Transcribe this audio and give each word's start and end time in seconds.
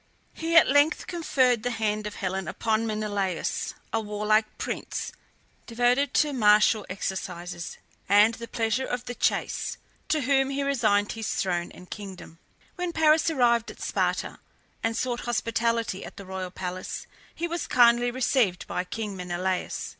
He 0.33 0.55
at 0.55 0.67
length 0.67 1.05
conferred 1.05 1.61
the 1.61 1.69
hand 1.69 2.07
of 2.07 2.15
Helen 2.15 2.47
upon 2.47 2.87
Menelaus, 2.87 3.75
a 3.93 4.01
warlike 4.01 4.57
prince, 4.57 5.11
devoted 5.67 6.15
to 6.15 6.33
martial 6.33 6.87
exercises 6.89 7.77
and 8.09 8.33
the 8.33 8.47
pleasures 8.47 8.89
of 8.89 9.05
the 9.05 9.13
chase, 9.13 9.77
to 10.07 10.21
whom 10.21 10.49
he 10.49 10.63
resigned 10.63 11.11
his 11.11 11.35
throne 11.35 11.71
and 11.71 11.87
kingdom. 11.91 12.39
When 12.77 12.93
Paris 12.93 13.29
arrived 13.29 13.69
at 13.69 13.79
Sparta, 13.79 14.39
and 14.81 14.97
sought 14.97 15.19
hospitality 15.19 16.03
at 16.03 16.17
the 16.17 16.25
royal 16.25 16.49
palace, 16.49 17.05
he 17.35 17.47
was 17.47 17.67
kindly 17.67 18.09
received 18.09 18.65
by 18.65 18.83
king 18.85 19.15
Menelaus. 19.15 19.89